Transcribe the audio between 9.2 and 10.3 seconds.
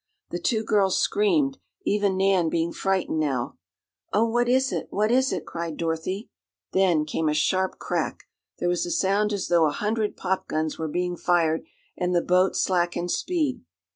as though a hundred